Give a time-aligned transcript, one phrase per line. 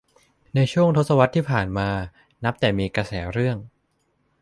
[0.55, 1.89] ในช่วงทศวรรษที่ผ่านมา
[2.43, 3.57] นับแต่มีกระแสเรื่อง